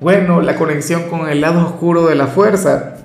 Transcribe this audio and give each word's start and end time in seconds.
bueno, 0.00 0.42
la 0.42 0.56
conexión 0.56 1.04
con 1.04 1.28
el 1.28 1.40
lado 1.40 1.64
oscuro 1.64 2.06
de 2.06 2.14
la 2.14 2.26
fuerza. 2.26 2.96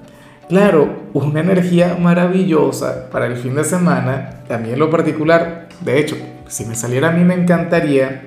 Claro, 0.49 0.89
una 1.13 1.39
energía 1.39 1.97
maravillosa 1.97 3.09
para 3.09 3.27
el 3.27 3.37
fin 3.37 3.55
de 3.55 3.63
semana, 3.63 4.41
también 4.49 4.77
lo 4.77 4.89
particular. 4.89 5.69
De 5.79 5.99
hecho, 5.99 6.17
si 6.47 6.65
me 6.65 6.75
saliera 6.75 7.09
a 7.09 7.11
mí 7.11 7.23
me 7.23 7.35
encantaría, 7.35 8.23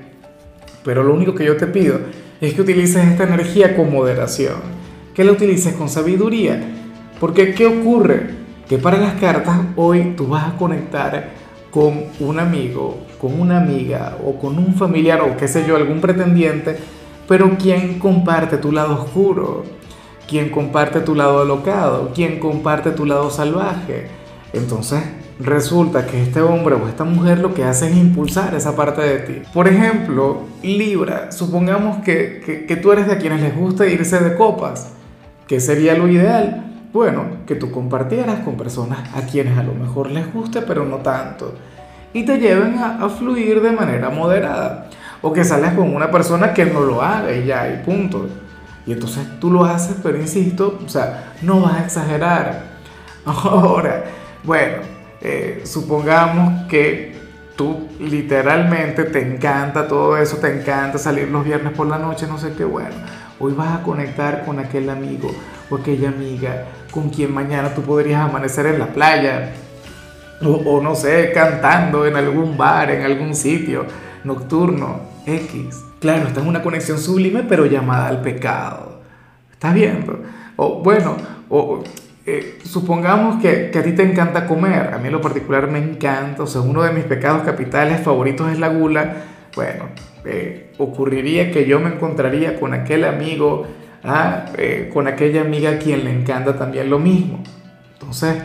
pero 0.82 1.02
lo 1.02 1.12
único 1.12 1.34
que 1.34 1.44
yo 1.44 1.58
te 1.58 1.66
pido 1.66 1.98
es 2.40 2.54
que 2.54 2.62
utilices 2.62 3.06
esta 3.06 3.24
energía 3.24 3.76
con 3.76 3.92
moderación, 3.92 4.56
que 5.14 5.24
la 5.24 5.32
utilices 5.32 5.74
con 5.74 5.90
sabiduría. 5.90 6.62
Porque, 7.20 7.52
¿qué 7.52 7.66
ocurre? 7.66 8.30
Que 8.66 8.78
para 8.78 8.96
las 8.96 9.20
cartas 9.20 9.58
hoy 9.76 10.14
tú 10.16 10.28
vas 10.28 10.48
a 10.48 10.56
conectar 10.56 11.28
con 11.70 12.04
un 12.20 12.38
amigo, 12.38 12.98
con 13.20 13.38
una 13.38 13.58
amiga 13.58 14.16
o 14.24 14.38
con 14.38 14.58
un 14.58 14.74
familiar 14.74 15.20
o 15.20 15.36
qué 15.36 15.48
sé 15.48 15.66
yo, 15.66 15.76
algún 15.76 16.00
pretendiente 16.00 16.78
pero 17.28 17.56
¿quién 17.58 17.98
comparte 17.98 18.58
tu 18.58 18.72
lado 18.72 19.02
oscuro? 19.02 19.64
¿Quién 20.28 20.50
comparte 20.50 21.00
tu 21.00 21.14
lado 21.14 21.40
alocado? 21.40 22.12
¿Quién 22.14 22.38
comparte 22.38 22.90
tu 22.90 23.06
lado 23.06 23.30
salvaje? 23.30 24.08
Entonces 24.52 25.02
resulta 25.40 26.06
que 26.06 26.22
este 26.22 26.40
hombre 26.40 26.76
o 26.76 26.88
esta 26.88 27.04
mujer 27.04 27.38
lo 27.38 27.54
que 27.54 27.64
hace 27.64 27.88
es 27.88 27.96
impulsar 27.96 28.54
esa 28.54 28.76
parte 28.76 29.02
de 29.02 29.18
ti. 29.18 29.42
Por 29.52 29.68
ejemplo, 29.68 30.42
Libra, 30.62 31.32
supongamos 31.32 32.02
que, 32.04 32.64
que, 32.66 32.76
tú 32.76 32.92
eres 32.92 33.06
de 33.06 33.18
quienes 33.18 33.40
les 33.40 33.56
gusta 33.56 33.86
irse 33.86 34.18
de 34.18 34.36
copas. 34.36 34.92
¿Qué 35.48 35.60
sería 35.60 35.94
lo 35.94 36.08
ideal? 36.08 36.64
Bueno, 36.92 37.24
que 37.46 37.56
tú 37.56 37.70
compartieras 37.70 38.40
con 38.40 38.56
personas 38.56 39.00
a 39.14 39.22
quienes 39.22 39.58
a 39.58 39.62
lo 39.62 39.74
mejor 39.74 40.10
les 40.10 40.32
guste, 40.32 40.62
pero 40.62 40.84
no 40.84 40.98
tanto. 40.98 41.54
Y 42.12 42.24
te 42.24 42.38
lleven 42.38 42.78
a, 42.78 43.04
a 43.04 43.08
fluir 43.08 43.60
de 43.60 43.72
manera 43.72 44.10
moderada 44.10 44.88
o 45.26 45.32
que 45.32 45.42
salgas 45.42 45.72
con 45.72 45.96
una 45.96 46.10
persona 46.10 46.52
que 46.52 46.66
no 46.66 46.80
lo 46.80 47.00
haga 47.00 47.32
y 47.32 47.46
ya, 47.46 47.66
y 47.72 47.82
punto. 47.82 48.28
Y 48.84 48.92
entonces 48.92 49.26
tú 49.40 49.50
lo 49.50 49.64
haces, 49.64 49.96
pero 50.02 50.18
insisto, 50.18 50.78
o 50.84 50.88
sea, 50.88 51.32
no 51.40 51.62
vas 51.62 51.80
a 51.80 51.84
exagerar. 51.84 52.64
Ahora, 53.24 54.04
bueno, 54.42 54.82
eh, 55.22 55.62
supongamos 55.64 56.66
que 56.68 57.16
tú 57.56 57.88
literalmente 57.98 59.04
te 59.04 59.22
encanta 59.22 59.88
todo 59.88 60.18
eso, 60.18 60.36
te 60.36 60.60
encanta 60.60 60.98
salir 60.98 61.28
los 61.28 61.42
viernes 61.42 61.72
por 61.72 61.86
la 61.86 61.96
noche, 61.96 62.26
no 62.26 62.36
sé 62.36 62.52
qué, 62.52 62.66
bueno, 62.66 62.94
hoy 63.40 63.54
vas 63.54 63.80
a 63.80 63.82
conectar 63.82 64.44
con 64.44 64.58
aquel 64.58 64.90
amigo 64.90 65.30
o 65.70 65.76
aquella 65.76 66.10
amiga 66.10 66.66
con 66.90 67.08
quien 67.08 67.32
mañana 67.32 67.74
tú 67.74 67.80
podrías 67.80 68.20
amanecer 68.20 68.66
en 68.66 68.78
la 68.78 68.88
playa 68.88 69.52
o, 70.42 70.50
o 70.50 70.82
no 70.82 70.94
sé, 70.94 71.32
cantando 71.32 72.04
en 72.04 72.14
algún 72.16 72.58
bar, 72.58 72.90
en 72.90 73.06
algún 73.06 73.34
sitio 73.34 73.86
nocturno 74.22 75.13
X. 75.26 75.84
Claro, 76.00 76.28
está 76.28 76.40
en 76.40 76.48
una 76.48 76.62
conexión 76.62 76.98
sublime, 76.98 77.42
pero 77.42 77.66
llamada 77.66 78.08
al 78.08 78.20
pecado. 78.20 79.00
¿Estás 79.52 79.74
viendo? 79.74 80.20
O 80.56 80.82
bueno, 80.82 81.16
o 81.48 81.82
eh, 82.26 82.58
supongamos 82.64 83.40
que, 83.42 83.70
que, 83.70 83.78
a 83.78 83.82
ti 83.82 83.92
te 83.92 84.02
encanta 84.02 84.46
comer. 84.46 84.92
A 84.92 84.98
mí 84.98 85.06
en 85.06 85.12
lo 85.12 85.20
particular 85.20 85.68
me 85.70 85.78
encanta. 85.78 86.42
O 86.42 86.46
sea, 86.46 86.60
uno 86.60 86.82
de 86.82 86.92
mis 86.92 87.04
pecados 87.04 87.42
capitales 87.42 88.00
favoritos 88.00 88.50
es 88.52 88.58
la 88.58 88.68
gula. 88.68 89.16
Bueno, 89.54 89.88
eh, 90.24 90.72
ocurriría 90.78 91.50
que 91.50 91.66
yo 91.66 91.80
me 91.80 91.90
encontraría 91.90 92.58
con 92.58 92.74
aquel 92.74 93.04
amigo, 93.04 93.66
ah, 94.02 94.46
eh, 94.56 94.90
con 94.92 95.06
aquella 95.06 95.42
amiga 95.42 95.70
a 95.70 95.78
quien 95.78 96.04
le 96.04 96.12
encanta 96.12 96.56
también 96.56 96.90
lo 96.90 96.98
mismo. 96.98 97.42
Entonces, 97.92 98.42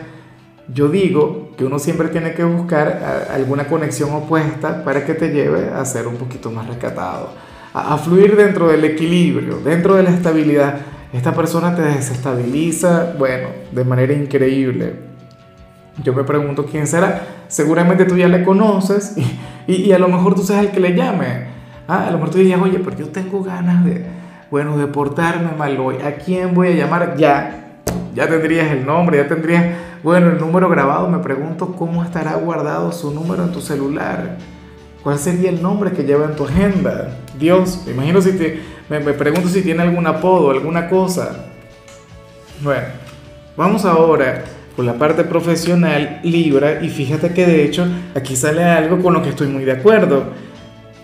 yo 0.68 0.88
digo 0.88 1.49
que 1.60 1.66
uno 1.66 1.78
siempre 1.78 2.08
tiene 2.08 2.32
que 2.32 2.42
buscar 2.42 3.28
alguna 3.30 3.66
conexión 3.66 4.14
opuesta 4.14 4.82
para 4.82 5.04
que 5.04 5.12
te 5.12 5.28
lleve 5.28 5.68
a 5.68 5.84
ser 5.84 6.06
un 6.06 6.16
poquito 6.16 6.50
más 6.50 6.66
rescatado, 6.66 7.34
a, 7.74 7.98
fluir 7.98 8.34
dentro 8.34 8.68
del 8.68 8.82
equilibrio, 8.82 9.58
dentro 9.58 9.94
de 9.94 10.04
la 10.04 10.08
estabilidad. 10.08 10.80
Esta 11.12 11.34
persona 11.34 11.76
te 11.76 11.82
desestabiliza, 11.82 13.12
bueno, 13.18 13.48
de 13.72 13.84
manera 13.84 14.14
increíble. 14.14 14.94
Yo 16.02 16.14
me 16.14 16.24
pregunto 16.24 16.64
quién 16.64 16.86
será. 16.86 17.26
Seguramente 17.48 18.06
tú 18.06 18.16
ya 18.16 18.28
le 18.28 18.42
conoces 18.42 19.18
y, 19.66 19.74
y, 19.74 19.92
a 19.92 19.98
lo 19.98 20.08
mejor 20.08 20.34
tú 20.34 20.42
seas 20.42 20.64
el 20.64 20.70
que 20.70 20.80
le 20.80 20.94
llame. 20.94 21.48
Ah, 21.86 22.06
a 22.06 22.10
lo 22.10 22.16
mejor 22.16 22.30
tú 22.30 22.38
dirías, 22.38 22.58
oye, 22.58 22.78
pero 22.78 22.96
yo 22.96 23.08
tengo 23.10 23.42
ganas 23.42 23.84
de, 23.84 24.06
bueno, 24.50 24.78
de 24.78 24.86
portarme 24.86 25.50
mal 25.58 25.78
hoy. 25.78 25.96
¿A 25.96 26.14
quién 26.14 26.54
voy 26.54 26.68
a 26.68 26.70
llamar? 26.70 27.18
Ya, 27.18 27.69
ya 28.14 28.28
tendrías 28.28 28.70
el 28.72 28.84
nombre, 28.84 29.18
ya 29.18 29.28
tendrías 29.28 29.64
bueno, 30.02 30.30
el 30.30 30.38
número 30.38 30.70
grabado, 30.70 31.08
me 31.08 31.18
pregunto 31.18 31.74
cómo 31.76 32.02
estará 32.02 32.34
guardado 32.36 32.90
su 32.90 33.10
número 33.10 33.44
en 33.44 33.52
tu 33.52 33.60
celular. 33.60 34.38
¿Cuál 35.02 35.18
sería 35.18 35.50
el 35.50 35.62
nombre 35.62 35.92
que 35.92 36.04
lleva 36.04 36.24
en 36.24 36.36
tu 36.36 36.44
agenda? 36.44 37.18
Dios, 37.38 37.82
me 37.86 37.92
imagino 37.92 38.22
si 38.22 38.32
te, 38.32 38.60
me, 38.88 39.00
pregunto 39.00 39.48
si 39.48 39.60
tiene 39.60 39.82
algún 39.82 40.06
apodo, 40.06 40.50
alguna 40.50 40.88
cosa. 40.88 41.46
Bueno, 42.62 42.86
vamos 43.58 43.84
ahora 43.84 44.44
con 44.74 44.86
la 44.86 44.94
parte 44.94 45.24
profesional 45.24 46.20
Libra 46.22 46.82
y 46.82 46.88
fíjate 46.88 47.34
que 47.34 47.46
de 47.46 47.64
hecho 47.64 47.86
aquí 48.14 48.36
sale 48.36 48.64
algo 48.64 49.02
con 49.02 49.12
lo 49.12 49.22
que 49.22 49.30
estoy 49.30 49.48
muy 49.48 49.64
de 49.64 49.72
acuerdo. 49.72 50.24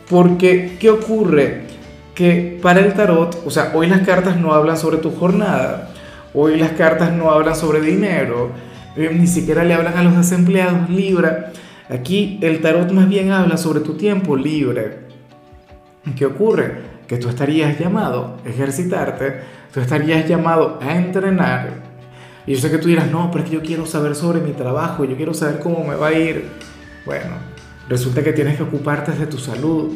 Porque, 0.09 0.77
¿qué 0.81 0.89
ocurre? 0.89 1.67
Que 2.15 2.59
para 2.63 2.81
el 2.81 2.95
tarot, 2.95 3.43
o 3.45 3.51
sea, 3.51 3.73
hoy 3.75 3.89
las 3.89 4.01
cartas 4.07 4.39
no 4.39 4.55
hablan 4.55 4.79
sobre 4.79 4.99
tu 4.99 5.11
jornada, 5.11 5.91
hoy 6.35 6.57
las 6.59 6.73
cartas 6.73 7.13
no 7.13 7.31
hablan 7.31 7.57
sobre 7.57 7.81
dinero, 7.81 8.51
eh, 8.97 9.11
ni 9.13 9.27
siquiera 9.27 9.65
le 9.65 9.75
hablan 9.75 9.97
a 9.97 10.03
los 10.03 10.17
desempleados, 10.17 10.89
Libra. 10.91 11.53
Aquí 11.89 12.39
el 12.43 12.61
tarot 12.61 12.91
más 12.93 13.09
bien 13.09 13.31
habla 13.31 13.57
sobre 13.57 13.81
tu 13.81 13.95
tiempo 13.95 14.37
libre. 14.37 15.07
¿Qué 16.17 16.27
ocurre? 16.27 16.97
Que 17.07 17.17
tú 17.17 17.29
estarías 17.29 17.79
llamado 17.79 18.39
a 18.45 18.49
ejercitarte, 18.49 19.41
tú 19.73 19.81
estarías 19.81 20.29
llamado 20.29 20.79
a 20.83 20.97
entrenar. 20.97 21.71
Y 22.47 22.55
yo 22.55 22.61
sé 22.61 22.71
que 22.71 22.79
tú 22.79 22.89
dirás, 22.89 23.11
no, 23.11 23.31
pero 23.31 23.45
es 23.45 23.51
que 23.51 23.57
yo 23.57 23.63
quiero 23.63 23.87
saber 23.87 24.15
sobre 24.15 24.41
mi 24.41 24.53
trabajo, 24.53 25.05
yo 25.05 25.17
quiero 25.17 25.35
saber 25.35 25.61
cómo 25.61 25.85
me 25.85 25.97
va 25.97 26.09
a 26.09 26.13
ir. 26.13 26.49
Bueno, 27.05 27.37
resulta 27.89 28.23
que 28.23 28.33
tienes 28.33 28.57
que 28.57 28.63
ocuparte 28.63 29.13
de 29.13 29.27
tu 29.27 29.39
salud, 29.39 29.93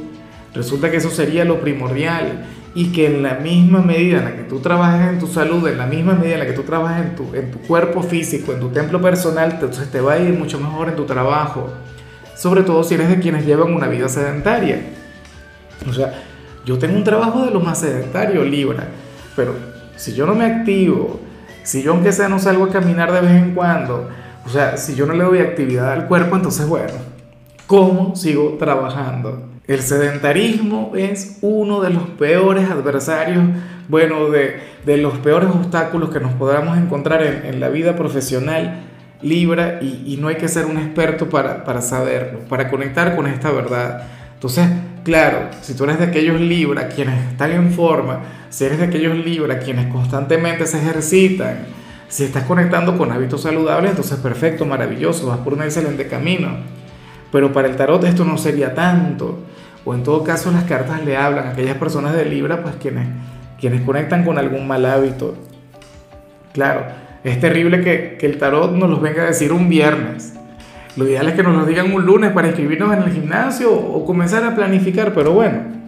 resulta 0.55 0.91
que 0.91 0.99
eso 0.99 1.11
sería 1.11 1.45
lo 1.45 1.61
primordial 1.61 2.45
y 2.75 2.93
que 2.93 3.07
en 3.07 3.23
la 3.23 3.35
misma 3.35 3.81
medida 3.81 4.19
en 4.19 4.25
la 4.25 4.37
que 4.37 4.45
tú 4.45 4.61
trabajes 4.61 5.09
en 5.09 5.19
tu 5.19 5.27
salud, 5.27 5.67
en 5.67 5.79
la 5.79 5.87
misma 5.87 6.15
medida 6.15 6.35
en 6.35 6.41
la 6.41 6.47
que 6.47 6.53
tú 6.53 6.63
trabajes 6.63 7.05
en 7.05 7.17
tu, 7.17 7.35
en 7.35 7.51
tu 7.51 7.59
cuerpo 7.61 8.03
físico, 8.03 8.53
en 8.53 8.61
tu 8.61 8.69
templo 8.69 9.01
personal, 9.01 9.53
entonces 9.53 9.91
te 9.91 10.01
va 10.01 10.13
a 10.13 10.19
ir 10.19 10.39
mucho 10.39 10.61
mejor 10.61 10.89
en 10.89 10.97
tu 10.97 11.05
trabajo. 11.05 11.69
Sobre 12.37 12.63
todo 12.63 12.85
si 12.85 12.95
eres 12.95 13.09
de 13.09 13.19
quienes 13.19 13.45
llevan 13.45 13.75
una 13.75 13.89
vida 13.89 14.09
sedentaria. 14.09 14.81
O 15.89 15.93
sea, 15.93 16.23
yo 16.65 16.79
tengo 16.79 16.97
un 16.97 17.05
trabajo 17.05 17.45
de 17.45 17.51
lo 17.51 17.61
más 17.61 17.81
sedentario, 17.81 18.45
Libra, 18.45 18.89
pero 19.35 19.55
si 19.97 20.15
yo 20.15 20.27
no 20.27 20.35
me 20.35 20.45
activo, 20.45 21.21
si 21.65 21.83
yo 21.83 21.93
aunque 21.93 22.13
sea 22.13 22.29
no 22.29 22.39
salgo 22.39 22.65
a 22.65 22.71
caminar 22.71 23.13
de 23.13 23.21
vez 23.21 23.33
en 23.33 23.55
cuando, 23.55 24.09
o 24.47 24.49
sea, 24.49 24.77
si 24.77 24.95
yo 24.95 25.07
no 25.07 25.15
le 25.15 25.25
doy 25.25 25.41
actividad 25.41 25.93
al 25.93 26.07
cuerpo, 26.07 26.37
entonces 26.37 26.67
bueno, 26.69 26.95
¿cómo 27.67 28.15
sigo 28.15 28.57
trabajando? 28.59 29.50
El 29.71 29.83
sedentarismo 29.83 30.91
es 30.97 31.39
uno 31.43 31.81
de 31.81 31.91
los 31.91 32.03
peores 32.19 32.69
adversarios, 32.69 33.45
bueno, 33.89 34.29
de, 34.29 34.59
de 34.85 34.97
los 34.97 35.17
peores 35.19 35.49
obstáculos 35.49 36.11
que 36.11 36.19
nos 36.19 36.33
podamos 36.33 36.77
encontrar 36.77 37.23
en, 37.23 37.61
la 37.61 37.69
vida 37.69 37.95
profesional 37.95 38.81
Libra 39.23 39.79
y, 39.81 40.03
y, 40.13 40.17
no 40.17 40.27
hay 40.27 40.35
que 40.35 40.49
ser 40.49 40.67
un 40.67 40.77
experto 40.77 41.29
para, 41.29 41.63
para 41.63 41.83
saberlo, 41.83 42.41
para 42.49 42.69
conectar 42.69 43.15
con 43.15 43.29
esta 43.29 43.53
verdad. 43.53 44.09
Entonces, 44.35 44.69
claro, 45.05 45.51
si 45.61 45.75
tú 45.75 45.85
eres 45.85 46.01
de 46.01 46.07
aquellos 46.07 46.41
Libra 46.41 46.89
quienes 46.89 47.31
están 47.31 47.53
en 47.53 47.71
forma, 47.71 48.23
si 48.49 48.65
eres 48.65 48.79
de 48.79 48.87
aquellos 48.87 49.17
Libra 49.17 49.61
quienes 49.61 49.87
constantemente 49.87 50.67
se 50.67 50.79
ejercitan, 50.79 51.59
si 52.09 52.25
estás 52.25 52.43
conectando 52.43 52.99
con 52.99 53.13
hábitos 53.13 53.43
saludables, 53.43 53.91
entonces 53.91 54.19
perfecto, 54.19 54.67
maravilloso, 54.67 55.29
vas 55.29 55.39
por 55.39 55.53
un 55.53 55.63
excelente 55.63 56.09
camino. 56.09 56.57
Pero 57.31 57.53
para 57.53 57.69
el 57.69 57.77
tarot 57.77 58.03
esto 58.03 58.25
no 58.25 58.37
sería 58.37 58.75
tanto 58.75 59.45
o 59.85 59.95
en 59.95 60.03
todo 60.03 60.25
caso 60.25 60.51
las 60.51 60.65
cartas 60.65 61.05
le 61.05 61.17
hablan 61.17 61.49
a 61.49 61.51
aquellas 61.51 61.77
personas 61.77 62.15
de 62.15 62.25
Libra, 62.25 62.63
pues 62.63 62.75
quienes, 62.77 63.09
quienes 63.59 63.83
conectan 63.83 64.25
con 64.25 64.39
algún 64.39 64.67
mal 64.67 64.85
hábito. 64.85 65.37
Claro, 66.53 66.85
es 67.25 67.41
terrible 67.41 67.81
que, 67.83 68.17
que 68.19 68.27
el 68.27 68.39
tarot 68.39 68.73
nos 68.73 68.91
los 68.91 69.01
venga 69.01 69.23
a 69.23 69.27
decir 69.27 69.53
un 69.53 69.69
viernes. 69.69 70.35
Lo 70.97 71.07
ideal 71.07 71.29
es 71.29 71.35
que 71.35 71.43
nos 71.43 71.57
lo 71.57 71.65
digan 71.65 71.93
un 71.93 72.05
lunes 72.05 72.33
para 72.33 72.49
inscribirnos 72.49 72.93
en 72.93 73.03
el 73.03 73.13
gimnasio 73.13 73.73
o 73.73 74.05
comenzar 74.05 74.45
a 74.45 74.55
planificar, 74.55 75.15
pero 75.15 75.33
bueno, 75.33 75.81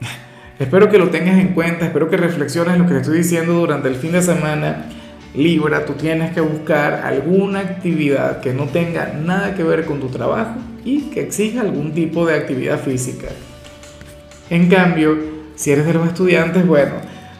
Espero 0.58 0.88
que 0.88 0.98
lo 0.98 1.10
tengas 1.10 1.38
en 1.38 1.48
cuenta, 1.48 1.86
espero 1.86 2.08
que 2.08 2.16
reflexiones 2.16 2.78
lo 2.78 2.86
que 2.86 2.94
te 2.94 3.00
estoy 3.00 3.18
diciendo 3.18 3.52
durante 3.52 3.88
el 3.88 3.94
fin 3.94 4.12
de 4.12 4.22
semana. 4.22 4.86
Libra, 5.36 5.84
tú 5.84 5.92
tienes 5.92 6.32
que 6.32 6.40
buscar 6.40 7.02
alguna 7.04 7.60
actividad 7.60 8.40
que 8.40 8.54
no 8.54 8.64
tenga 8.64 9.12
nada 9.12 9.54
que 9.54 9.62
ver 9.62 9.84
con 9.84 10.00
tu 10.00 10.08
trabajo 10.08 10.54
y 10.82 11.10
que 11.10 11.20
exija 11.20 11.60
algún 11.60 11.92
tipo 11.92 12.24
de 12.24 12.36
actividad 12.36 12.80
física. 12.80 13.28
En 14.48 14.68
cambio, 14.68 15.18
si 15.54 15.72
eres 15.72 15.84
de 15.84 15.92
los 15.92 16.06
estudiantes, 16.06 16.66
bueno, 16.66 16.94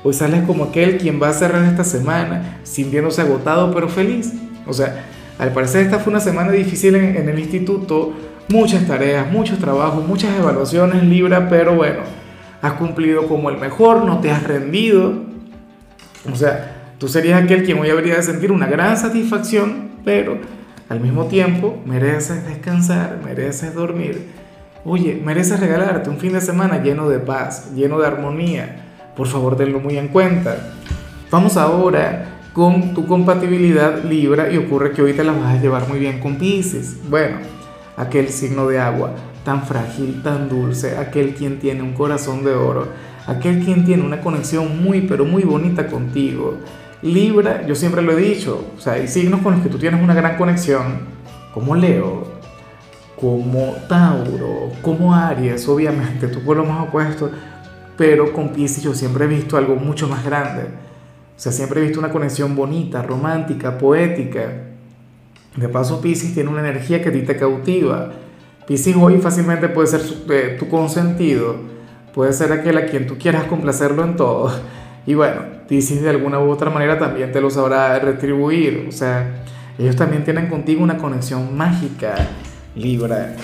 hoy 0.05 0.13
sales 0.13 0.45
como 0.45 0.65
aquel 0.65 0.99
quien 0.99 1.23
va 1.23 1.31
a 1.31 1.33
cerrar 1.33 1.65
esta 1.65 1.85
semana 1.85 2.59
sintiéndose 2.65 3.23
agotado 3.23 3.73
pero 3.73 3.89
feliz. 3.89 4.35
O 4.67 4.75
sea, 4.75 5.07
al 5.39 5.53
parecer 5.53 5.83
esta 5.83 5.99
fue 5.99 6.11
una 6.11 6.21
semana 6.21 6.53
difícil 6.53 6.97
en, 6.97 7.29
el 7.29 7.39
instituto, 7.39 8.13
muchas 8.49 8.87
tareas, 8.87 9.31
muchos 9.33 9.59
trabajos, 9.59 10.07
muchas 10.07 10.37
evaluaciones, 10.39 11.03
Libra, 11.03 11.49
pero 11.49 11.75
bueno, 11.75 12.01
has 12.61 12.75
cumplido 12.75 13.27
como 13.27 13.49
el 13.49 13.57
mejor, 13.57 14.05
no 14.05 14.21
te 14.21 14.31
has 14.31 14.43
rendido. 14.43 15.15
O 16.31 16.37
sea, 16.37 16.76
Tú 16.99 17.09
serías 17.09 17.43
aquel 17.43 17.65
quien 17.65 17.79
hoy 17.79 17.91
habría 17.91 18.17
de 18.17 18.23
sentir 18.23 18.51
una 18.51 18.67
gran 18.67 18.97
satisfacción, 18.97 19.91
pero 20.03 20.39
al 20.89 21.01
mismo 21.01 21.27
tiempo 21.27 21.79
mereces 21.85 22.47
descansar, 22.47 23.21
mereces 23.23 23.75
dormir. 23.75 24.29
Oye, 24.83 25.21
mereces 25.23 25.61
regalarte 25.61 26.09
un 26.09 26.17
fin 26.17 26.33
de 26.33 26.41
semana 26.41 26.83
lleno 26.83 27.11
de 27.11 27.19
paz, 27.19 27.73
lleno 27.75 27.99
de 27.99 28.07
armonía. 28.07 28.85
Por 29.15 29.27
favor, 29.27 29.57
tenlo 29.57 29.79
muy 29.79 29.99
en 29.99 30.09
cuenta. 30.09 30.73
Vamos 31.31 31.59
ahora 31.59 32.41
con 32.55 32.95
tu 32.95 33.07
compatibilidad 33.07 34.03
Libra 34.03 34.51
y 34.51 34.57
ocurre 34.57 34.93
que 34.93 35.03
hoy 35.03 35.13
te 35.13 35.23
la 35.23 35.33
vas 35.33 35.55
a 35.55 35.61
llevar 35.61 35.87
muy 35.89 35.99
bien 35.99 36.19
con 36.19 36.37
Pisces. 36.37 36.97
Bueno, 37.11 37.37
aquel 37.99 38.31
signo 38.31 38.69
de 38.69 38.79
agua 38.79 39.15
tan 39.45 39.65
frágil, 39.65 40.23
tan 40.23 40.49
dulce, 40.49 40.97
aquel 40.97 41.35
quien 41.35 41.59
tiene 41.59 41.83
un 41.83 41.93
corazón 41.93 42.43
de 42.43 42.55
oro, 42.55 42.89
aquel 43.27 43.63
quien 43.63 43.85
tiene 43.85 44.03
una 44.03 44.23
conexión 44.23 44.83
muy 44.83 45.03
pero 45.03 45.27
muy 45.27 45.43
bonita 45.43 45.89
contigo 45.89 46.57
Libra, 47.03 47.67
yo 47.67 47.75
siempre 47.75 48.03
lo 48.03 48.13
he 48.13 48.17
dicho, 48.17 48.73
o 48.77 48.81
sea, 48.81 48.95
hay 48.95 49.07
signos 49.07 49.43
con 49.43 49.55
los 49.55 49.63
que 49.63 49.69
tú 49.69 49.79
tienes 49.79 50.03
una 50.03 50.15
gran 50.15 50.37
conexión, 50.37 51.01
como 51.53 51.75
Leo, 51.75 52.25
como 53.21 53.75
Tauro, 53.89 54.73
como 54.83 55.15
Aries, 55.15 55.69
obviamente, 55.69 56.29
tú 56.29 56.41
por 56.43 56.57
lo 56.57 56.65
más 56.65 56.89
opuesto, 56.89 57.31
pero 57.97 58.33
con 58.33 58.51
Pisces 58.51 58.83
yo 58.83 58.95
siempre 58.95 59.25
he 59.25 59.29
visto 59.29 59.57
algo 59.57 59.77
mucho 59.77 60.09
más 60.09 60.25
grande. 60.25 60.65
O 60.65 61.39
sea, 61.39 61.53
siempre 61.53 61.81
he 61.81 61.85
visto 61.85 61.99
una 61.99 62.11
conexión 62.11 62.55
bonita, 62.55 63.03
romántica, 63.03 63.79
poética. 63.79 64.65
De 65.57 65.69
paso, 65.69 66.01
Pisces 66.01 66.35
tiene 66.35 66.51
una 66.51 66.61
energía 66.61 67.03
que 67.03 67.11
a 67.11 67.13
ti 67.13 67.23
te 67.23 67.37
cautiva. 67.37 68.13
Pisces 68.67 68.97
hoy 68.97 69.19
fácilmente 69.19 69.69
puede 69.69 69.89
ser 69.89 70.03
eh, 70.31 70.57
tu 70.59 70.69
consentido, 70.69 71.57
puede 72.15 72.33
ser 72.33 72.53
aquel 72.53 72.79
a 72.79 72.87
quien 72.87 73.07
tú 73.07 73.17
quieras 73.17 73.45
complacerlo 73.45 74.05
en 74.05 74.17
todo 74.17 74.51
y 75.07 75.15
bueno, 75.15 75.56
Pisces 75.69 76.03
de 76.03 76.11
alguna 76.11 76.39
u 76.39 76.51
otra 76.51 76.71
manera 76.71 76.99
también 76.99 77.33
te 77.33 77.41
lo 77.41 77.51
sabrá 77.51 77.99
retribuir. 77.99 78.87
O 78.89 78.93
sea, 78.93 79.43
ellos 79.79 79.97
también 79.97 80.25
tienen 80.25 80.49
contigo 80.49 80.83
una 80.83 80.97
conexión 80.97 81.57
mágica, 81.57 82.15
Libra. 82.75 83.35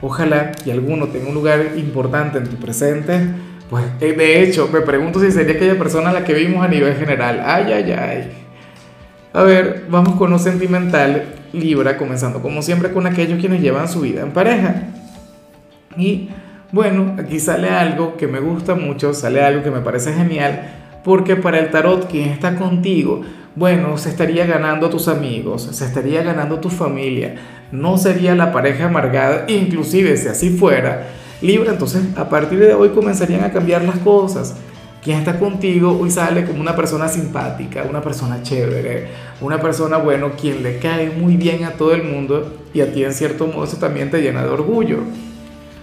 Ojalá 0.00 0.52
que 0.52 0.72
alguno 0.72 1.08
tenga 1.08 1.28
un 1.28 1.34
lugar 1.34 1.72
importante 1.76 2.38
en 2.38 2.48
tu 2.48 2.56
presente. 2.56 3.20
Pues 3.68 3.84
eh, 4.00 4.12
de 4.12 4.42
hecho, 4.42 4.68
me 4.72 4.80
pregunto 4.80 5.20
si 5.20 5.30
sería 5.30 5.54
aquella 5.54 5.78
persona 5.78 6.10
a 6.10 6.12
la 6.12 6.24
que 6.24 6.34
vimos 6.34 6.64
a 6.64 6.68
nivel 6.68 6.94
general. 6.94 7.42
Ay, 7.44 7.72
ay, 7.72 7.92
ay. 7.92 8.30
A 9.32 9.42
ver, 9.42 9.86
vamos 9.88 10.16
con 10.16 10.30
lo 10.30 10.38
sentimental, 10.38 11.24
Libra, 11.52 11.96
comenzando 11.96 12.42
como 12.42 12.60
siempre 12.62 12.92
con 12.92 13.06
aquellos 13.06 13.40
quienes 13.40 13.62
llevan 13.62 13.88
su 13.88 14.02
vida 14.02 14.22
en 14.22 14.32
pareja. 14.32 14.74
Y 15.96 16.28
bueno, 16.70 17.16
aquí 17.18 17.40
sale 17.40 17.70
algo 17.70 18.16
que 18.16 18.26
me 18.26 18.40
gusta 18.40 18.74
mucho, 18.74 19.14
sale 19.14 19.42
algo 19.42 19.62
que 19.62 19.70
me 19.70 19.80
parece 19.80 20.12
genial 20.12 20.81
porque 21.04 21.36
para 21.36 21.58
el 21.58 21.70
tarot, 21.70 22.10
quien 22.10 22.28
está 22.28 22.56
contigo, 22.56 23.22
bueno, 23.54 23.98
se 23.98 24.08
estaría 24.08 24.46
ganando 24.46 24.88
tus 24.88 25.08
amigos, 25.08 25.68
se 25.72 25.84
estaría 25.84 26.22
ganando 26.22 26.58
tu 26.58 26.70
familia, 26.70 27.34
no 27.70 27.98
sería 27.98 28.34
la 28.34 28.52
pareja 28.52 28.86
amargada, 28.86 29.44
inclusive 29.48 30.16
si 30.16 30.28
así 30.28 30.50
fuera, 30.50 31.08
Libra, 31.42 31.72
entonces 31.72 32.04
a 32.16 32.28
partir 32.28 32.60
de 32.60 32.72
hoy 32.72 32.90
comenzarían 32.90 33.42
a 33.42 33.50
cambiar 33.50 33.82
las 33.82 33.98
cosas. 33.98 34.54
Quien 35.02 35.18
está 35.18 35.40
contigo 35.40 35.98
hoy 36.00 36.08
sale 36.08 36.44
como 36.44 36.60
una 36.60 36.76
persona 36.76 37.08
simpática, 37.08 37.82
una 37.82 38.00
persona 38.00 38.40
chévere, 38.40 39.08
una 39.40 39.60
persona, 39.60 39.96
bueno, 39.96 40.30
quien 40.40 40.62
le 40.62 40.78
cae 40.78 41.10
muy 41.10 41.36
bien 41.36 41.64
a 41.64 41.72
todo 41.72 41.92
el 41.92 42.04
mundo 42.04 42.58
y 42.72 42.80
a 42.80 42.92
ti 42.92 43.02
en 43.02 43.12
cierto 43.12 43.48
modo 43.48 43.64
eso 43.64 43.78
también 43.78 44.12
te 44.12 44.22
llena 44.22 44.44
de 44.44 44.50
orgullo. 44.50 44.98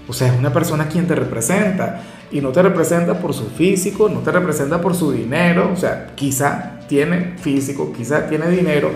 O 0.09 0.13
sea, 0.13 0.33
es 0.33 0.39
una 0.39 0.51
persona 0.51 0.87
quien 0.87 1.05
te 1.05 1.13
representa 1.13 2.01
y 2.31 2.41
no 2.41 2.49
te 2.49 2.63
representa 2.63 3.19
por 3.19 3.31
su 3.31 3.45
físico, 3.45 4.09
no 4.09 4.21
te 4.21 4.31
representa 4.31 4.81
por 4.81 4.95
su 4.95 5.11
dinero, 5.11 5.69
o 5.71 5.75
sea, 5.75 6.07
quizá 6.15 6.79
tiene 6.87 7.35
físico, 7.37 7.93
quizá 7.95 8.27
tiene 8.27 8.49
dinero, 8.49 8.89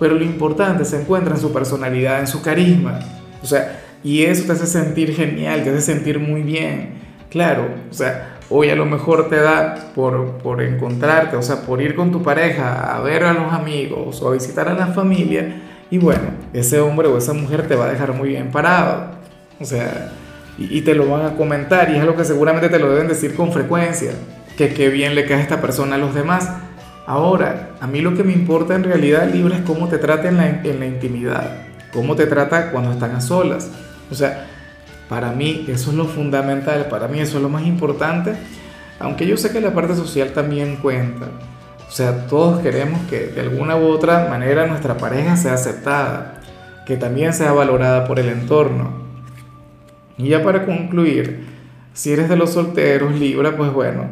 pero 0.00 0.16
lo 0.16 0.24
importante 0.24 0.84
se 0.84 1.00
encuentra 1.00 1.36
en 1.36 1.40
su 1.40 1.52
personalidad, 1.52 2.18
en 2.18 2.26
su 2.26 2.42
carisma, 2.42 2.98
o 3.40 3.46
sea, 3.46 3.80
y 4.02 4.24
eso 4.24 4.44
te 4.44 4.52
hace 4.52 4.66
sentir 4.66 5.14
genial, 5.14 5.62
te 5.62 5.70
hace 5.70 5.80
sentir 5.80 6.18
muy 6.18 6.42
bien, 6.42 6.94
claro, 7.30 7.68
o 7.88 7.94
sea, 7.94 8.38
hoy 8.50 8.68
a 8.68 8.74
lo 8.74 8.86
mejor 8.86 9.28
te 9.28 9.36
da 9.36 9.92
por, 9.94 10.38
por 10.38 10.60
encontrarte, 10.62 11.36
o 11.36 11.42
sea, 11.42 11.62
por 11.62 11.80
ir 11.80 11.94
con 11.94 12.10
tu 12.10 12.24
pareja 12.24 12.96
a 12.96 13.00
ver 13.02 13.22
a 13.22 13.32
los 13.32 13.52
amigos 13.52 14.20
o 14.20 14.28
a 14.28 14.32
visitar 14.32 14.68
a 14.68 14.74
la 14.74 14.88
familia, 14.88 15.62
y 15.92 15.98
bueno, 15.98 16.30
ese 16.52 16.80
hombre 16.80 17.06
o 17.06 17.16
esa 17.18 17.34
mujer 17.34 17.68
te 17.68 17.76
va 17.76 17.84
a 17.84 17.90
dejar 17.90 18.12
muy 18.12 18.30
bien 18.30 18.50
parado, 18.50 19.12
o 19.60 19.64
sea, 19.64 20.12
y, 20.58 20.80
te 20.82 20.94
lo 20.94 21.08
van 21.08 21.26
a 21.26 21.36
comentar 21.36 21.90
y 21.90 21.96
es 21.96 22.00
algo 22.00 22.16
que 22.16 22.24
seguramente 22.24 22.68
te 22.68 22.78
lo 22.78 22.90
deben 22.90 23.08
decir 23.08 23.34
con 23.34 23.52
frecuencia, 23.52 24.12
que 24.56 24.72
qué 24.72 24.88
bien 24.88 25.14
le 25.14 25.26
cae 25.26 25.38
a 25.38 25.42
esta 25.42 25.60
persona 25.60 25.96
a 25.96 25.98
los 25.98 26.14
demás. 26.14 26.48
Ahora, 27.06 27.70
a 27.80 27.86
mí 27.86 28.00
lo 28.00 28.14
que 28.14 28.24
me 28.24 28.32
importa 28.32 28.74
en 28.74 28.84
realidad, 28.84 29.28
Libra, 29.30 29.56
es 29.56 29.62
cómo 29.62 29.88
te 29.88 29.98
trata 29.98 30.28
en 30.28 30.38
la, 30.38 30.48
en 30.48 30.80
la 30.80 30.86
intimidad, 30.86 31.58
cómo 31.92 32.16
te 32.16 32.26
trata 32.26 32.70
cuando 32.70 32.92
están 32.92 33.14
a 33.14 33.20
solas. 33.20 33.70
O 34.10 34.14
sea, 34.14 34.46
para 35.08 35.30
mí 35.32 35.66
eso 35.68 35.90
es 35.90 35.96
lo 35.96 36.06
fundamental, 36.06 36.86
para 36.88 37.06
mí 37.06 37.20
eso 37.20 37.36
es 37.36 37.42
lo 37.42 37.48
más 37.48 37.64
importante, 37.64 38.32
aunque 38.98 39.26
yo 39.26 39.36
sé 39.36 39.52
que 39.52 39.60
la 39.60 39.74
parte 39.74 39.94
social 39.94 40.32
también 40.32 40.76
cuenta. 40.76 41.26
O 41.86 41.90
sea, 41.90 42.26
todos 42.26 42.60
queremos 42.60 43.00
que 43.08 43.28
de 43.28 43.40
alguna 43.40 43.76
u 43.76 43.86
otra 43.86 44.28
manera 44.28 44.66
nuestra 44.66 44.96
pareja 44.96 45.36
sea 45.36 45.54
aceptada, 45.54 46.40
que 46.84 46.96
también 46.96 47.32
sea 47.32 47.52
valorada 47.52 48.06
por 48.06 48.18
el 48.18 48.28
entorno. 48.28 49.05
Y 50.18 50.28
ya 50.28 50.42
para 50.42 50.64
concluir, 50.64 51.44
si 51.92 52.12
eres 52.12 52.28
de 52.28 52.36
los 52.36 52.50
solteros, 52.50 53.14
Libra, 53.18 53.56
pues 53.56 53.72
bueno, 53.72 54.08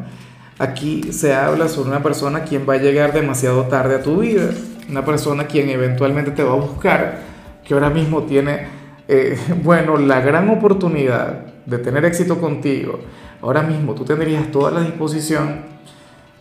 aquí 0.59 1.11
se 1.11 1.33
habla 1.33 1.67
sobre 1.67 1.89
una 1.89 2.03
persona 2.03 2.43
quien 2.43 2.67
va 2.67 2.75
a 2.75 2.77
llegar 2.77 3.13
demasiado 3.13 3.63
tarde 3.63 3.95
a 3.95 4.03
tu 4.03 4.19
vida, 4.19 4.49
una 4.89 5.03
persona 5.03 5.45
quien 5.45 5.69
eventualmente 5.69 6.31
te 6.31 6.43
va 6.43 6.53
a 6.53 6.57
buscar, 6.57 7.19
que 7.63 7.73
ahora 7.73 7.89
mismo 7.89 8.23
tiene, 8.23 8.67
eh, 9.07 9.37
bueno, 9.63 9.97
la 9.97 10.21
gran 10.21 10.49
oportunidad 10.49 11.45
de 11.65 11.77
tener 11.79 12.05
éxito 12.05 12.39
contigo. 12.39 12.99
Ahora 13.41 13.63
mismo 13.63 13.93
tú 13.93 14.05
tendrías 14.05 14.51
toda 14.51 14.71
la 14.71 14.81
disposición 14.81 15.61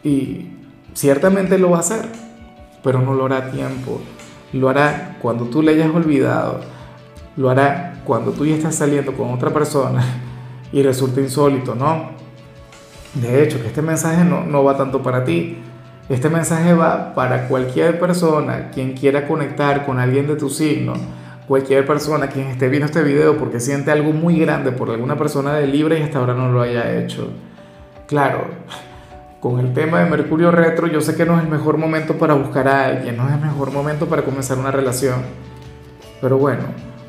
y 0.02 0.48
ciertamente 0.92 1.58
lo 1.58 1.70
va 1.70 1.78
a 1.78 1.80
hacer, 1.80 2.06
pero 2.82 3.00
no 3.00 3.14
lo 3.14 3.26
hará 3.26 3.38
a 3.38 3.50
tiempo. 3.50 4.00
Lo 4.52 4.68
hará 4.68 5.16
cuando 5.20 5.46
tú 5.46 5.62
le 5.62 5.72
hayas 5.72 5.92
olvidado. 5.94 6.60
Lo 7.36 7.50
hará 7.50 8.02
cuando 8.04 8.32
tú 8.32 8.46
ya 8.46 8.54
estás 8.54 8.76
saliendo 8.76 9.12
con 9.12 9.32
otra 9.32 9.50
persona 9.50 10.02
y 10.72 10.82
resulta 10.82 11.20
insólito, 11.20 11.74
¿no? 11.74 12.10
De 13.14 13.42
hecho, 13.42 13.60
que 13.60 13.68
este 13.68 13.82
mensaje 13.82 14.24
no, 14.24 14.44
no 14.44 14.64
va 14.64 14.76
tanto 14.76 15.02
para 15.02 15.24
ti. 15.24 15.58
Este 16.08 16.28
mensaje 16.28 16.74
va 16.74 17.14
para 17.14 17.48
cualquier 17.48 17.98
persona 17.98 18.70
quien 18.70 18.92
quiera 18.92 19.26
conectar 19.26 19.86
con 19.86 19.98
alguien 19.98 20.26
de 20.26 20.36
tu 20.36 20.50
signo, 20.50 20.92
cualquier 21.48 21.86
persona 21.86 22.28
quien 22.28 22.48
esté 22.48 22.68
viendo 22.68 22.86
este 22.86 23.02
video 23.02 23.38
porque 23.38 23.58
siente 23.58 23.90
algo 23.90 24.12
muy 24.12 24.38
grande 24.38 24.72
por 24.72 24.90
alguna 24.90 25.16
persona 25.16 25.54
de 25.54 25.66
Libra 25.66 25.98
y 25.98 26.02
hasta 26.02 26.18
ahora 26.18 26.34
no 26.34 26.52
lo 26.52 26.60
haya 26.60 26.98
hecho. 26.98 27.30
Claro, 28.06 28.44
con 29.40 29.60
el 29.60 29.72
tema 29.72 30.00
de 30.00 30.10
Mercurio 30.10 30.50
retro 30.50 30.88
yo 30.88 31.00
sé 31.00 31.16
que 31.16 31.24
no 31.24 31.38
es 31.38 31.44
el 31.44 31.50
mejor 31.50 31.78
momento 31.78 32.18
para 32.18 32.34
buscar 32.34 32.68
a 32.68 32.86
alguien, 32.86 33.16
no 33.16 33.26
es 33.26 33.34
el 33.34 33.40
mejor 33.40 33.72
momento 33.72 34.06
para 34.06 34.22
comenzar 34.22 34.58
una 34.58 34.70
relación. 34.70 35.22
Pero 36.20 36.36
bueno, 36.36 36.64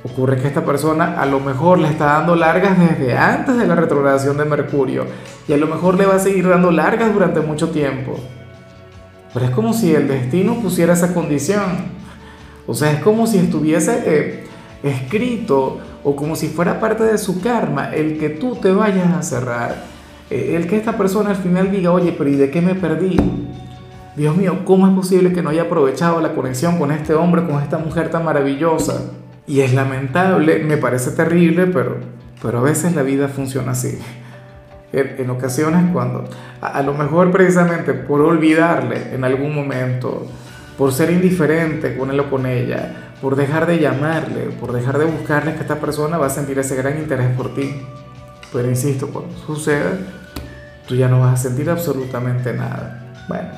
Ocurre 0.06 0.38
que 0.40 0.48
esta 0.48 0.64
persona 0.64 1.20
a 1.20 1.26
lo 1.26 1.40
mejor 1.40 1.80
le 1.80 1.88
está 1.88 2.06
dando 2.06 2.36
largas 2.36 2.78
desde 2.78 3.18
antes 3.18 3.58
de 3.58 3.66
la 3.66 3.74
retrogradación 3.74 4.38
de 4.38 4.46
Mercurio 4.46 5.08
y 5.48 5.54
a 5.54 5.58
lo 5.58 5.66
mejor 5.66 5.98
le 5.98 6.06
va 6.06 6.16
a 6.16 6.20
seguir 6.20 6.48
dando 6.48 6.70
largas 6.70 7.12
durante 7.12 7.42
mucho 7.42 7.72
tiempo. 7.72 8.16
Pero 9.34 9.48
es 9.48 9.52
como 9.52 9.74
si 9.74 9.96
el 9.96 10.08
destino 10.08 10.62
pusiera 10.62 10.94
esa 10.94 11.12
condición. 11.12 11.96
O 12.68 12.76
sea, 12.76 12.92
es 12.92 13.00
como 13.00 13.26
si 13.26 13.40
estuviese 13.40 14.04
eh, 14.06 14.44
escrito 14.84 15.80
o 16.04 16.16
como 16.16 16.36
si 16.36 16.50
fuera 16.50 16.80
parte 16.80 17.04
de 17.04 17.18
su 17.18 17.42
karma 17.42 17.92
el 17.92 18.20
que 18.20 18.30
tú 18.30 18.58
te 18.58 18.72
vayas 18.72 19.12
a 19.12 19.24
cerrar. 19.24 19.86
Eh, 20.30 20.54
el 20.56 20.68
que 20.68 20.78
esta 20.78 21.00
persona 21.00 21.32
al 21.32 21.38
final 21.38 21.72
diga, 21.72 21.92
oye, 21.92 22.14
pero 22.16 22.30
¿y 22.30 22.36
de 22.36 22.52
qué 22.52 22.62
me 22.62 22.76
perdí? 22.76 23.18
Dios 24.16 24.38
mío, 24.38 24.60
¿cómo 24.66 24.86
es 24.86 24.94
posible 24.94 25.34
que 25.34 25.42
no 25.42 25.50
haya 25.50 25.64
aprovechado 25.64 26.22
la 26.22 26.36
conexión 26.36 26.78
con 26.78 26.92
este 26.92 27.16
hombre, 27.16 27.44
con 27.44 27.60
esta 27.60 27.80
mujer 27.80 28.12
tan 28.12 28.24
maravillosa? 28.24 29.02
Y 29.48 29.62
es 29.62 29.74
lamentable, 29.74 30.64
me 30.64 30.78
parece 30.78 31.12
terrible, 31.12 31.68
pero, 31.68 31.98
pero 32.42 32.60
a 32.60 32.62
veces 32.62 32.96
la 32.96 33.04
vida 33.04 33.28
funciona 33.28 33.74
así. 33.74 34.00
en, 34.92 35.30
ocasiones 35.30 35.92
cuando 35.92 36.26
a, 36.62 36.82
lo 36.82 36.94
mejor 36.94 37.32
precisamente 37.32 37.94
por 37.94 38.22
olvidarle 38.22 39.14
en 39.14 39.24
algún 39.24 39.54
momento, 39.54 40.28
por 40.78 40.92
ser 40.92 41.12
indiferente 41.12 41.96
con 41.98 42.10
él 42.10 42.20
o 42.20 42.30
con 42.30 42.46
ella, 42.46 43.14
por 43.22 43.36
dejar 43.36 43.66
de 43.66 43.80
llamarle, 43.80 44.50
por 44.60 44.72
dejar 44.72 44.98
de 44.98 45.06
buscarle, 45.06 45.54
que 45.54 45.62
esta 45.62 45.80
persona 45.80 46.18
va 46.18 46.28
a 46.28 46.30
sentir 46.30 46.58
ese 46.60 46.76
gran 46.76 46.98
interés 46.98 47.28
por 47.36 47.54
ti. 47.54 47.82
Pero 48.52 48.70
insisto, 48.70 49.08
cuando 49.08 49.36
suceda, 49.38 49.98
tú 50.88 50.96
ya 50.96 51.08
no 51.08 51.20
vas 51.20 51.40
a 51.40 51.44
sentir 51.50 51.70
absolutamente 51.70 52.54
nada. 52.54 53.04
Bueno, 53.28 53.50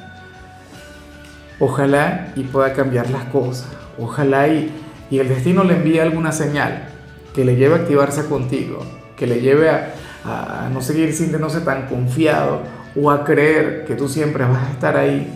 ojalá 1.60 2.32
y 2.36 2.44
pueda 2.44 2.74
cambiar 2.74 3.10
las 3.10 3.25
cosas. 3.25 3.67
Ojalá 4.00 4.48
y, 4.48 4.72
y 5.09 5.19
el 5.19 5.29
destino 5.29 5.63
le 5.63 5.75
envíe 5.75 5.99
alguna 5.99 6.31
señal 6.31 6.89
que 7.33 7.45
le 7.45 7.55
lleve 7.55 7.75
a 7.75 7.77
activarse 7.79 8.25
contigo, 8.25 8.83
que 9.15 9.27
le 9.27 9.41
lleve 9.41 9.69
a, 9.69 10.69
no 10.73 10.81
seguir 10.81 11.13
sintiéndose 11.13 11.61
tan 11.61 11.87
confiado 11.87 12.61
o 13.01 13.09
a 13.11 13.23
creer 13.23 13.85
que 13.85 13.95
tú 13.95 14.09
siempre 14.09 14.43
vas 14.43 14.67
a 14.67 14.71
estar 14.71 14.97
ahí, 14.97 15.33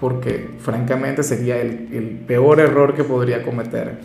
porque 0.00 0.50
francamente 0.60 1.22
sería 1.22 1.60
el, 1.60 1.88
el 1.92 2.04
peor 2.26 2.58
error 2.58 2.94
que 2.94 3.04
podría 3.04 3.42
cometer. 3.42 4.00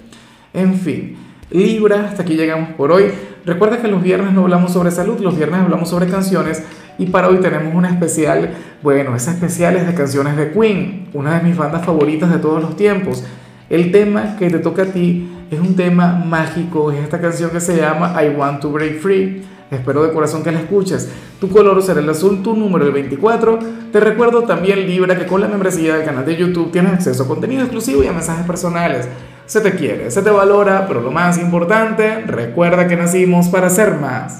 En 0.54 0.76
fin, 0.76 1.18
Libra, 1.50 2.08
hasta 2.10 2.24
aquí 2.24 2.36
llegamos 2.36 2.70
por 2.72 2.92
hoy. 2.92 3.06
Recuerda 3.46 3.82
que 3.82 3.88
los 3.88 4.04
viernes 4.04 4.34
no 4.34 4.42
hablamos 4.42 4.74
sobre 4.74 4.92
salud, 4.92 5.20
los 5.20 5.36
viernes 5.36 5.62
hablamos 5.62 5.90
sobre 5.90 6.08
canciones 6.08 6.64
y 6.98 7.08
para 7.08 7.30
hoy 7.30 7.38
tenemos 7.38 7.74
una 7.74 7.90
especial, 7.90 8.52
bueno, 8.82 9.16
esa 9.16 9.32
especial 9.32 9.76
es 9.76 9.88
de 9.88 9.94
canciones 9.94 10.38
de 10.38 10.52
Queen, 10.52 11.10
una 11.14 11.40
de 11.40 11.44
mis 11.44 11.58
bandas 11.58 11.86
favoritas 11.86 12.32
de 12.32 12.38
todos 12.38 12.62
los 12.62 12.76
tiempos. 12.76 13.24
El 13.70 13.92
tema 13.92 14.36
que 14.38 14.50
te 14.50 14.60
toca 14.60 14.84
a 14.84 14.86
ti 14.86 15.30
es 15.50 15.60
un 15.60 15.76
tema 15.76 16.22
mágico, 16.26 16.92
es 16.92 17.00
esta 17.00 17.22
canción 17.22 17.50
que 17.50 17.60
se 17.60 17.78
llama 17.78 18.14
I 18.22 18.30
Want 18.30 18.62
to 18.62 18.72
Break 18.72 19.00
Free. 19.00 19.44
Espero 19.72 20.04
de 20.04 20.14
corazón 20.14 20.44
que 20.44 20.52
la 20.52 20.60
escuches. 20.60 21.10
Tu 21.40 21.50
color 21.50 21.82
será 21.82 22.00
el 22.00 22.10
azul, 22.10 22.44
tu 22.44 22.56
número 22.56 22.86
el 22.86 22.92
24. 22.92 23.60
Te 23.92 24.00
recuerdo 24.00 24.44
también, 24.44 24.86
Libra, 24.86 25.18
que 25.18 25.26
con 25.26 25.42
la 25.42 25.48
membresía 25.48 25.96
del 25.96 26.06
canal 26.06 26.26
de 26.26 26.36
YouTube 26.36 26.72
tienes 26.72 26.94
acceso 26.94 27.24
a 27.24 27.28
contenido 27.28 27.64
exclusivo 27.64 28.04
y 28.04 28.08
a 28.08 28.14
mensajes 28.14 28.46
personales. 28.46 29.08
Se 29.46 29.62
te 29.62 29.74
quiere, 29.76 30.12
se 30.12 30.22
te 30.22 30.30
valora, 30.30 30.86
pero 30.88 31.02
lo 31.02 31.12
más 31.12 31.38
importante, 31.38 32.22
recuerda 32.22 32.88
que 32.88 32.96
nacimos 32.96 33.50
para 33.50 33.70
ser 33.70 33.96
más. 33.96 34.32